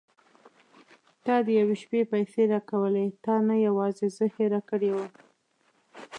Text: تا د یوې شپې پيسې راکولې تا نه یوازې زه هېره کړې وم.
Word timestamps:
تا 1.25 1.35
د 1.45 1.47
یوې 1.59 1.75
شپې 1.83 2.01
پيسې 2.11 2.41
راکولې 2.53 3.05
تا 3.23 3.35
نه 3.47 3.55
یوازې 3.67 4.07
زه 4.17 4.25
هېره 4.35 4.61
کړې 4.69 4.91
وم. 4.95 5.11